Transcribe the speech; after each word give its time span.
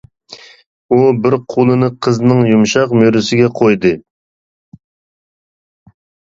ئۇ 0.95 1.01
بىر 1.25 1.35
قولىنى 1.55 1.89
قىزنىڭ 2.07 2.41
يۇمشاق 2.53 2.97
مۈرىسىگە 3.03 3.53
قويدى. 3.63 3.95